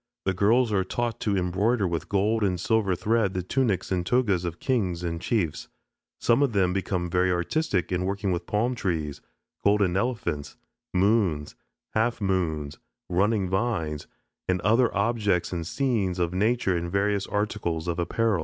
[0.25, 4.45] The girls are taught to embroider with gold and silver thread the tunics and togas
[4.45, 5.67] of kings and chiefs.
[6.19, 9.21] Some of them become very artistic in working palm trees,
[9.63, 10.55] golden elephants,
[10.91, 11.53] moons,
[11.93, 12.79] half moons,
[13.09, 14.07] running vines,
[14.47, 18.39] and other objects and scenes of nature in various articles of apparel.